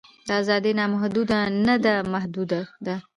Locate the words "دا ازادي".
0.27-0.71